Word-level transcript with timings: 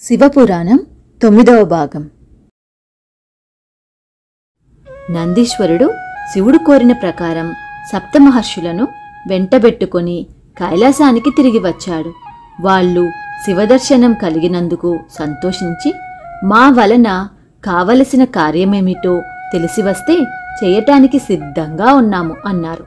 శివపురాణం 0.00 0.78
తొమ్మిదవ 1.22 1.64
భాగం. 1.64 2.10
నందీశ్వరుడు 5.10 5.94
శివుడు 6.32 6.58
కోరిన 6.58 6.92
ప్రకారం 6.92 7.54
సప్తమహర్షులను 7.92 8.88
వెంటబెట్టుకొని 9.30 10.26
కైలాసానికి 10.58 11.30
తిరిగి 11.30 11.58
వచ్చాడు. 11.58 12.12
వాళ్ళు 12.60 13.10
శివదర్శనం 13.44 14.14
కలిగినందుకు 14.14 14.98
సంతోషించి 15.10 15.92
మా 16.44 16.70
వలన 16.70 17.28
కావలసిన 17.64 18.24
కార్యమేమిటో 18.24 19.22
తెలిసి 19.52 19.82
వస్తే 19.82 20.16
చేయటానికి 20.64 21.18
సిద్ధంగా 21.18 21.94
ఉన్నాము 21.94 22.36
అన్నారు. 22.46 22.84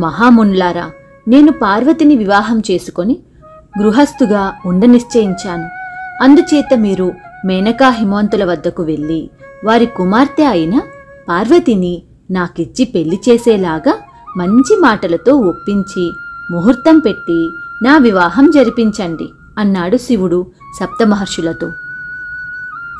మహామున్లారా 0.00 0.90
నేను 1.28 1.52
పార్వతిని 1.52 2.16
వివాహం 2.16 2.62
చేసుకొని 2.70 3.18
గృహస్థుగా 3.78 4.44
ఉండ 4.66 4.84
నిశ్చయించాను. 4.84 5.85
అందుచేత 6.22 6.74
మీరు 6.76 7.12
మేనకా 7.44 7.88
హిమవంతుల 7.88 8.44
వద్దకు 8.44 8.82
వెళ్ళి 8.82 9.30
వారి 9.64 9.86
కుమార్తె 9.86 10.44
అయిన 10.44 10.80
పార్వతిని 11.28 12.02
నాకిచ్చి 12.30 12.84
పెళ్ళి 12.84 13.20
చేసేలాగా 13.28 13.98
మంచి 14.36 14.76
మాటలతో 14.80 15.36
ఒప్పించి 15.36 16.12
ముహూర్తం 16.50 16.98
పెట్టి 16.98 17.50
నా 17.82 17.98
వివాహం 17.98 18.50
జరిపించండి 18.50 19.28
అన్నాడు 19.58 19.96
శివుడు 19.96 20.46
సప్తమహర్షులతో. 20.80 21.70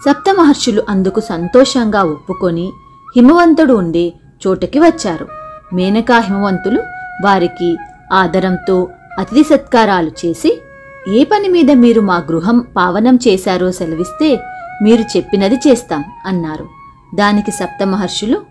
సప్తమహర్షులు 0.05 0.83
అందుకు 0.89 1.21
సంతోషంగా 1.21 2.03
ఒప్పుకొని 2.03 2.73
హిమవంతుడు 3.17 3.75
ఉండే 3.75 4.13
చోటకి 4.47 4.79
వచ్చారు. 4.79 5.29
మేనకా 5.75 6.19
హిమవంతులు 6.19 6.81
వారికి 7.25 7.77
ఆదరంతో 8.13 8.89
అతిథి 9.19 9.43
సత్కారాలు 9.43 10.11
చేసి 10.27 10.63
ఏ 11.09 11.25
పని 11.25 11.49
మీద 11.49 11.71
మీరు 11.71 12.01
మా 12.01 12.17
గృహం 12.17 12.65
పావనం 12.77 13.19
చేశారో 13.29 13.73
సెలవిస్తే 13.73 14.41
మీరు 14.83 15.03
చెప్పినది 15.03 15.55
చేస్తాం 15.55 16.05
అన్నారు. 16.27 16.69
దానికి 17.15 17.51
సప్తమహర్షులు 17.51 18.43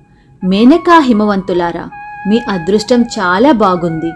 మేనకా 0.43 0.99
హిమవంతులారా 0.99 1.89
మీ 2.27 2.39
అదృష్టం 2.49 3.01
చాలా 3.01 3.51
బాగుంది. 3.51 4.11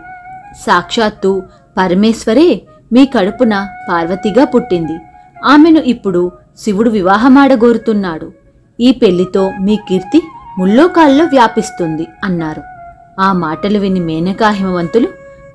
సాక్షాత్తు 0.68 1.44
పరమేశ్వరే 1.78 2.62
మీ 2.94 3.06
కడుపున 3.06 3.68
పార్వతిగా 3.90 4.46
పుట్టింది. 4.46 4.98
ఆమెను 5.46 5.80
ఇప్పుడు 5.80 6.32
శివుడు 6.60 6.90
వివాహమాడగోరుతున్నాడు. 6.90 8.32
ఈ 8.80 8.92
పెళ్ళితో 8.92 9.52
మీ 9.62 9.76
కీర్తి 9.76 10.22
ముల్లోకాల్లో 10.60 11.26
వ్యాపిస్తుంది 11.26 12.08
అన్నారు. 12.24 12.64
ఆ 13.22 13.34
మాటలు 13.34 13.80
విని 13.80 14.00
మేనకా 14.00 14.50
హిమవంతులు 14.50 15.08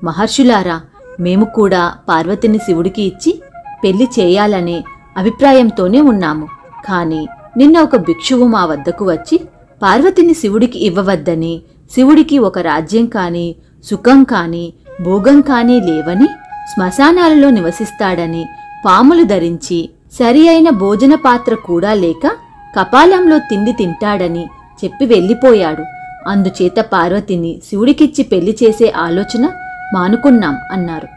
మహర్షులారా 0.03 0.81
మేము 1.19 1.45
కూడా 1.45 1.93
పార్వతిని 2.09 2.57
శివుడికి 2.57 3.01
ఇచ్చి 3.01 3.41
పెళ్ళి 3.83 4.07
చేయాలనే 4.19 4.83
అభిప్రాయంతోనే 5.17 6.01
ఉన్నాము. 6.01 6.47
కాని 6.85 7.27
నిన్న 7.57 7.79
ఒక 7.79 7.95
భిక్షువు 7.95 8.47
మా 8.47 8.65
వద్దకు 8.65 9.11
వచ్చి 9.11 9.41
పార్వతిని 9.83 10.33
శివుడికి 10.33 10.85
ఇవ్వవద్దని 10.85 11.61
శివుడికి 11.95 12.37
ఒక 12.39 12.59
రాజ్యం 12.59 13.05
కాని 13.05 13.55
సుఖం 13.83 14.23
కాని 14.23 14.73
భోగం 15.01 15.41
కాని 15.41 15.81
లేవని 15.81 16.27
శ్మశానాలలో 16.73 17.49
నివసిస్తాడని 17.49 18.45
పాములు 18.85 19.23
ధరించి 19.23 19.89
సరి 20.13 20.49
అయిన 20.49 20.69
భోజన 20.69 21.15
పాత్ర 21.15 21.55
కూడా 21.55 21.93
లేక 21.93 22.31
కపాలంలో 22.79 23.37
తిండి 23.37 23.71
తింటాడని 23.71 24.45
చెప్పి 24.83 25.05
వెళ్ళిపోయాడు. 25.05 25.83
అందుచేత 26.29 26.79
పార్వతిని 26.79 27.61
శివుడికిచ్చి 27.69 28.23
పెళ్ళి 28.23 28.57
చేసే 28.63 28.93
ఆలోచన 28.97 29.49
మానుకున్నాం 29.95 30.55
అన్నారు. 30.71 31.07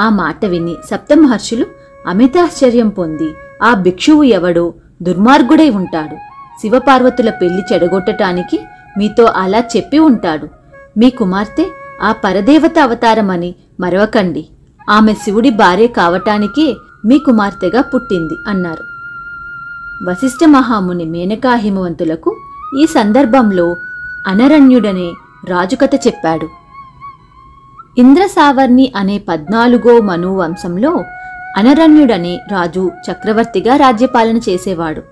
ఆ 0.00 0.08
మాట 0.08 0.44
విని 0.44 0.74
సప్తమహర్షులు 0.90 1.66
అమితాశ్చర్యం 2.06 2.88
పొంది 2.88 3.28
ఆ 3.62 3.74
భిక్షువు 3.74 4.22
ఎవడో 4.22 4.74
దుర్మార్గుడై 5.02 5.70
ఉంటాడు. 5.70 6.16
శివపార్వతుల 6.60 7.30
పెళ్ళి 7.30 7.62
చెడగొట్టటానికి 7.72 8.56
మీతో 8.98 9.24
అలా 9.24 9.60
చెప్పి 9.76 9.98
ఉంటాడు. 9.98 10.48
మీ 10.98 11.10
కుమార్తె 11.10 11.64
ఆ 12.02 12.12
పరదేవత 12.24 12.78
అవతారమని 12.82 13.54
మరవకండి. 13.80 14.42
ఆమె 14.90 15.12
శివుడి 15.14 15.50
భార్య 15.50 15.86
కావటానికే 15.86 16.66
మీ 17.04 17.18
కుమార్తెగా 17.18 17.82
పుట్టింది 17.82 18.36
అన్నారు. 18.48 18.84
వశిష్ఠ 20.10 20.44
మహాముని 20.46 21.04
మేనకా 21.04 21.54
హిమవంతులకు 21.54 22.30
ఈ 22.80 22.86
సందర్భంలో 22.86 23.66
అనరణ్యుడనే 24.26 25.08
రాజుకథ 25.48 25.90
చెప్పాడు. 26.06 26.48
ఇంద్రసావర్ణి 27.98 28.92
అనే 28.96 29.18
పద్నాలుగో 29.18 30.00
మనువంశంలో 30.00 31.04
అనరణ్యుడనే 31.56 32.40
రాజు 32.52 32.90
చక్రవర్తిగా 33.10 33.76
రాజ్యపాలన 33.76 34.36
చేసేవాడు. 34.36 35.02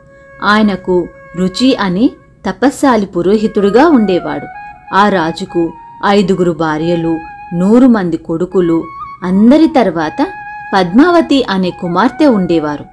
ఆయనకు 0.45 1.09
రుచి 1.37 1.77
అనే 1.77 2.11
తపస్సాలి 2.47 3.07
పురోహితుడుగా 3.07 3.89
ఉండేవాడు. 3.89 4.47
ఆ 4.95 5.09
రాజుకు 5.09 5.73
ఐదుగురు 6.07 6.53
భార్యలు 6.53 7.19
నూరు 7.55 7.87
మంది 7.87 8.17
కొడుకులు 8.17 8.85
అందరి 9.23 9.67
తర్వాత 9.67 10.27
పద్మావతి 10.75 11.45
అనే 11.51 11.71
కుమార్తె 11.71 12.27
ఉండేవారు. 12.27 12.85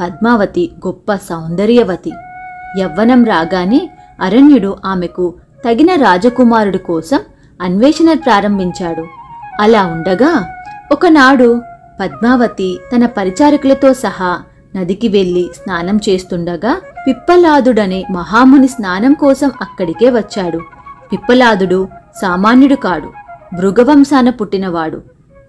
పద్మావతి 0.00 0.70
గొప్ప 0.86 1.14
సౌందర్యవతి. 1.14 2.12
యవ్వనం 2.80 3.24
రాగానే 3.24 3.90
అరణ్యుడు 4.20 4.76
ఆమెకు 4.84 5.34
తగిన 5.64 5.94
రాజకుమారుడి 5.94 6.78
కోసం 6.78 7.20
అన్వేషణ 7.62 8.12
ప్రారంభించాడు. 8.12 9.21
అలా 9.60 9.86
ఉండగా 9.86 10.44
ఒకనాడు 10.92 11.62
పద్మావతి 12.00 12.78
తన 12.96 13.06
పరిచారకులతో 13.06 13.94
సహా 13.94 14.42
నదికి 14.76 15.08
వెళ్ళి 15.08 15.50
స్నానం 15.56 16.00
చేస్తుండగా 16.08 16.80
పిప్పలాదుడనే 17.06 18.04
మహాముని 18.10 18.68
స్నానం 18.68 19.12
కోసం 19.12 19.50
అక్కడికే 19.60 20.10
వచ్చాడు. 20.10 20.60
పిప్పలాదుడు 21.12 21.88
సామాన్యుడు 22.20 22.74
కాడు 22.74 23.12
భృగవంశాన 23.56 24.30
పుట్టినవాడు 24.30 25.02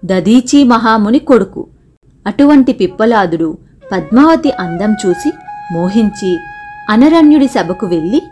దదీచి 0.04 0.64
మహాముని 0.64 1.18
కొడుకు. 1.18 1.66
అటువంటి 2.26 2.72
పిప్పలాదుడు 2.72 3.58
పద్మావతి 3.92 4.50
అందం 4.50 4.96
చూసి 5.06 5.32
మోహించి 5.72 6.38
అనరణ్యుడి 6.90 7.48
సభకు 7.48 7.86
వెళ్ళి 7.86 8.22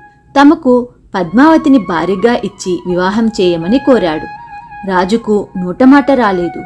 తమకు 0.41 0.89
పద్మావతిని 1.15 1.79
భార్యగా 1.79 2.35
ఇచ్చి 2.35 2.79
వివాహం 2.87 3.27
చేయమని 3.27 3.79
కోరాడు. 3.79 4.42
రాజుకు 4.89 5.49
నోటమాట 5.57 6.11
రాలేదు. 6.11 6.63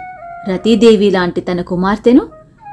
రతీదేవి 0.51 1.11
లాంటి 1.11 1.41
తన 1.41 1.61
కుమార్తెను 1.61 2.23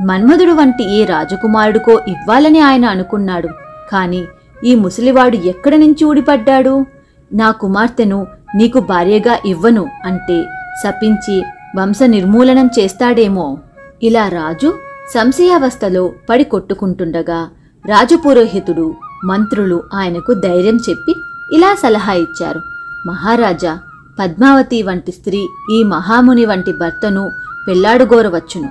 మన్మధుడు 0.02 0.52
వంటి 0.52 1.02
ఏ 1.02 1.06
రాజకుమారుడికో 1.06 1.92
ఇవ్వాలని 2.08 2.60
ఆయన 2.60 2.86
అనుకున్నాడు. 2.86 3.50
కాని 3.92 4.24
ఈ 4.66 4.76
ముసలివాడు 4.76 5.36
ఎక్కడి 5.36 5.78
నుంచి 5.78 6.06
ఊడిపడ్డాడు? 6.06 6.86
నా 7.34 7.52
కుమార్తెను 7.52 8.28
నీకు 8.56 8.80
భార్యగా 8.80 9.38
ఇవ్వను 9.46 9.88
అంటే 10.06 10.44
శపించి 10.84 11.44
వంశ 11.78 12.04
నిర్మూలనం 12.06 12.70
చేస్తాడేమో. 12.80 13.58
ఇలా 14.04 14.28
రాజు 14.28 14.74
సంశయావస్థలో 15.14 16.12
పడి 16.30 16.44
కొట్టుకుంటుండగా 16.44 17.50
రాజపురోహితుడు 17.86 18.96
మంత్రులు 19.26 19.84
ఆయనకు 19.94 20.34
ధైర్యం 20.34 20.78
చెప్పి 20.90 21.16
ఇలా 21.52 21.76
సలహా 21.76 22.14
ఇచ్చారు. 22.14 22.62
మహారాజా 23.08 23.80
పద్మావతి 24.20 24.84
వంటి 24.84 25.12
స్త్రీ 25.12 25.48
ఈ 25.74 25.84
మహాముని 25.84 26.46
వంటి 26.46 26.72
భర్తను 26.72 27.32
పెళ్ళాడుగోరవచ్చును. 27.68 28.70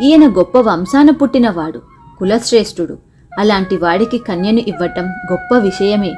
ఈయన 0.00 0.28
గొప్ప 0.28 0.58
వంశాన 0.58 1.10
పుట్టినవాడు 1.10 1.82
కులశ్రేష్ఠుడు. 2.18 2.98
అలాంటి 3.38 3.76
వాడికి 3.76 4.18
కన్యను 4.18 4.58
ఇవ్వటం 4.58 5.06
గొప్ప 5.06 5.58
విషయమే. 5.58 6.14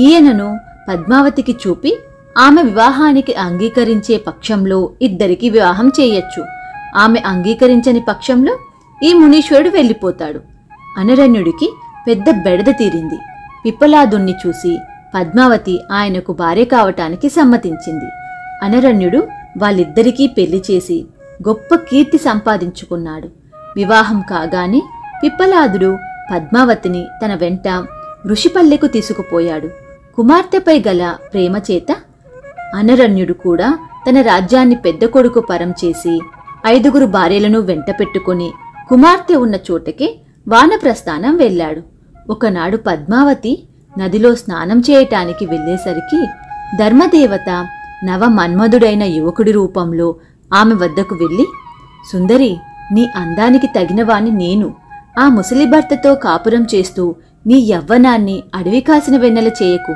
ఈయనను 0.00 0.60
పద్మావతికి 0.88 1.56
చూపి 1.66 1.98
ఆమె 2.38 2.62
వివాహానికి 2.62 3.34
అంగీకరించే 3.34 4.16
పక్షంలో 4.16 4.90
ఇద్దరికి 5.02 5.50
వివాహం 5.50 5.88
చేయొచ్చు. 5.88 6.44
ఆమె 6.96 7.22
అంగీకరించని 7.26 8.04
పక్షంలో 8.08 8.58
ఈ 9.02 9.12
మునీశ్వరుడు 9.12 9.68
వెళ్ళిపోతాడు. 9.68 10.40
అనరణ్యుడికి 10.98 11.72
పెద్ద 12.08 12.30
బెడద 12.30 12.72
తీరింది. 12.78 13.18
పిప్పలాదుణ్ణి 13.64 14.34
చూసి 14.46 14.78
పద్మావతి 15.16 15.80
ఆయనకు 15.92 16.32
భార్య 16.32 16.64
కావటానికి 16.64 17.28
సమ్మతించింది. 17.28 18.08
అనరణ్యుడు 18.62 19.28
వాళ్ళిద్దరికీ 19.58 20.26
పెళ్ళి 20.26 20.62
చేసి 20.70 21.06
గొప్ప 21.48 21.74
కీర్తి 21.74 22.18
సంపాదించుకున్నాడు. 22.18 23.28
వివాహం 23.76 24.24
కాగానే 24.30 24.82
పిప్పలాదుడు 25.22 25.96
పద్మావతిని 26.32 27.06
తన 27.24 27.34
వెంట 27.34 27.84
ఋషిపల్లెకు 28.26 28.86
తీసుకుపోయాడు. 28.86 29.68
కుమార్తెపై 30.16 30.82
గల 30.88 31.16
ప్రేమ 31.32 31.56
చేత 31.56 31.96
అనరణ్యుడు 32.74 33.32
కూడా 33.32 33.78
తన 34.08 34.20
రాజ్యాన్ని 34.20 34.74
పెద్ద 34.74 35.04
కొడుకు 35.04 35.40
పరం 35.40 35.70
చేసి 35.70 36.20
ఐదుగురు 36.66 37.06
భార్యలను 37.06 37.60
వెంట 37.60 37.90
పెట్టుకుని 37.90 38.50
కుమార్తె 38.88 39.34
ఉన్న 39.34 39.54
చోటకే 39.70 40.18
వానప్రస్థానం 40.48 41.36
వెళ్ళాడు. 41.36 41.82
ఒకనాడు 42.30 42.76
పద్మావతి 42.76 43.62
నదిలో 43.98 44.34
స్నానం 44.34 44.78
చేయటానికి 44.80 45.46
వెళ్ళేసరికి 45.46 46.26
ధర్మదేవత 46.76 47.66
నవ 48.04 48.28
మన్మధుడైన 48.28 49.02
యువకుడి 49.02 49.52
రూపంలో 49.52 50.14
ఆమె 50.54 50.74
వద్దకు 50.74 51.14
వెళ్ళి 51.14 51.46
సుందరి 52.12 52.56
నీ 52.92 53.08
అందానికి 53.16 53.66
తగినవాణి 53.66 54.30
నేను. 54.30 54.74
ఆ 55.18 55.28
ముసలి 55.28 55.66
భర్తతో 55.66 56.14
కాపురం 56.14 56.66
చేస్తూ 56.74 57.14
నీ 57.46 57.54
యవ్వనాన్ని 57.54 58.42
అడవి 58.54 58.80
కాసిన 58.80 59.16
వెన్నెల 59.16 59.50
చేయకు. 59.62 59.92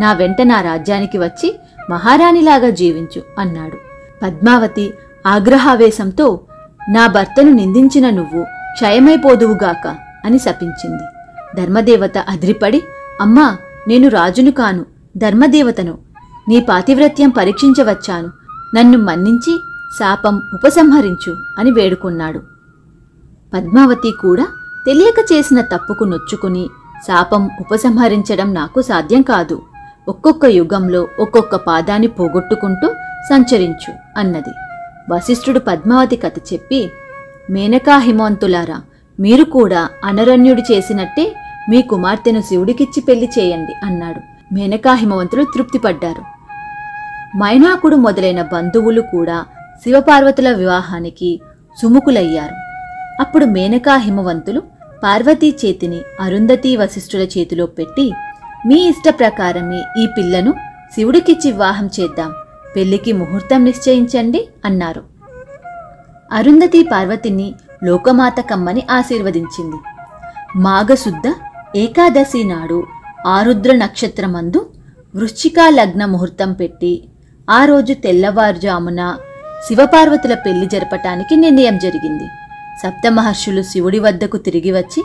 నా 0.00 0.12
వెంట 0.12 0.42
నా 0.42 0.60
రాజ్యానికి 0.60 1.18
వచ్చి 1.18 1.60
మహారాణిలాగా 1.90 2.70
జీవించు 2.70 3.22
అన్నాడు. 3.38 3.76
పద్మావతి 4.22 4.94
ఆగ్రహావేశంతో 5.26 6.40
నా 6.88 7.06
భర్తను 7.06 7.50
నిందించిన 7.50 8.10
నువ్వు 8.10 8.42
క్షయమైపోదువుగాక 8.44 9.96
అని 10.24 10.38
శపించింది. 10.38 11.04
ధర్మదేవత 11.56 12.18
అదిరిపడి 12.18 12.82
అమ్మా 13.20 13.56
నేను 13.88 14.08
రాజును 14.08 14.50
కాను 14.50 14.84
ధర్మదేవతను. 15.16 15.98
నీ 16.48 16.60
పాతివ్రత్యం 16.60 17.30
పరీక్షించవచ్చాను. 17.30 18.30
నన్ను 18.74 18.98
మన్నించి 18.98 19.58
శాపం 19.98 20.42
ఉపసంహరించు 20.54 21.36
అని 21.58 21.70
వేడుకున్నాడు. 21.70 22.38
పద్మావతి 23.54 24.10
కూడా 24.20 24.46
తెలియక 24.86 25.32
చేసిన 25.32 25.60
తప్పుకు 25.60 26.04
నొచ్చుకుని 26.04 26.68
శాపం 27.06 27.50
ఉపసంహరించడం 27.60 28.54
నాకు 28.54 28.82
సాధ్యం 28.82 29.22
కాదు. 29.22 29.62
ఒక్కొక్క 30.08 30.44
యుగంలో 30.44 31.08
ఒక్కొక్క 31.18 31.56
పాదాన్ని 31.56 32.06
పోగొట్టుకుంటూ 32.06 32.88
సంచరించు 33.30 34.20
అన్నది. 34.20 34.50
వశిష్ఠుడు 35.12 35.58
పద్మావతి 35.58 36.16
కథ 36.16 36.32
చెప్పి 36.52 36.90
మేనకా 37.50 37.98
హిమవంతులారా 37.98 38.80
మీరు 39.20 39.44
కూడా 39.44 39.88
అనరణ్యుడు 40.04 40.72
చేసినట్టే 40.72 41.34
మీ 41.70 41.82
కుమార్తెను 41.82 42.40
శివుడికిచ్చి 42.40 43.00
పెళ్ళి 43.00 43.28
చేయండి 43.38 43.72
అన్నాడు. 43.84 44.20
మేనకా 44.54 44.94
హిమవంతులు 44.94 45.44
తృప్తిపడ్డారు. 45.44 46.22
మైనాకుడు 47.36 47.96
మొదలైన 47.96 48.42
బంధువులు 48.42 49.00
కూడా 49.00 49.44
శివపార్వతుల 49.84 50.52
వివాహానికి 50.52 51.40
సుముఖులయ్యారు. 51.82 52.54
అప్పుడు 53.20 53.44
మేనకా 53.44 53.96
హిమవంతులు 53.96 54.62
పార్వతీ 55.04 55.54
చేతిని 55.64 56.00
అరుంధతి 56.20 56.76
వశిష్ఠుల 56.76 57.20
చేతిలో 57.20 57.66
పెట్టి 57.66 58.12
మీ 58.66 58.74
ఇష్ట 58.74 59.14
ప్రకారమే 59.18 59.82
ఈ 59.98 60.06
పిల్లను 60.06 60.54
శివుడికిచ్చి 60.94 61.52
వివాహం 61.52 61.90
చేద్దాం. 62.00 62.32
పెళ్ళికి 62.76 63.12
ముహూర్తం 63.12 63.64
నిశ్చయించండి 63.64 64.48
అన్నారు. 64.64 65.02
అరుంధతి 66.32 66.88
పార్వతిని 66.92 67.54
లోకమాత 67.84 68.40
కమ్మని 68.40 68.82
ఆశీర్వదించింది. 68.90 69.76
మాఘశుద్ధ 70.56 71.32
ఏకాదశి 71.76 72.44
నాడు 72.44 72.86
ఆరుద్ర 73.26 73.72
నక్షత్రమందు 73.72 74.70
వృశ్చికా 75.16 75.70
లగ్న 75.70 76.04
ముహూర్తం 76.04 76.52
పెట్టి 76.52 77.04
ఆ 77.50 77.64
రోజు 77.64 77.92
తెల్లవారుజామున 77.92 79.16
శివపార్వతుల 79.68 80.34
పెళ్ళి 80.34 80.66
జరపటానికి 80.66 81.36
నిర్ణయం 81.36 81.78
జరిగింది. 81.78 82.26
సప్తమహర్షులు 82.82 83.62
శివుడి 83.62 83.98
వద్దకు 83.98 84.36
తిరిగి 84.36 84.72
వచ్చి 84.72 85.02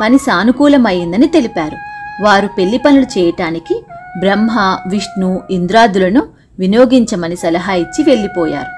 పని 0.00 0.18
సానుకూలమైందని 0.18 1.26
తెలిపారు. 1.26 1.76
వారు 2.22 2.48
పెళ్ళి 2.58 2.78
పనులు 2.78 3.18
చేయటానికి 3.18 3.84
బ్రహ్మ 4.18 4.78
విష్ణు 4.86 5.40
ఇంద్రాదులను 5.50 6.22
వినియోగించమని 6.58 7.36
సలహా 7.36 7.74
ఇచ్చి 7.74 8.04
వెళ్ళిపోయారు. 8.04 8.72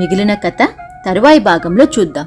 మిగిలిన 0.00 0.34
కథ 0.34 0.62
తరువాయి 1.06 1.38
భాగంలో 1.38 1.84
చూద్దాం. 1.84 2.26